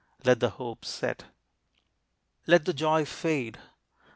Let 0.23 0.39
the 0.39 0.49
hope 0.49 0.83
set! 0.83 1.25
Let 2.47 2.65
the 2.65 2.73
joy 2.73 3.05
fade. 3.05 3.59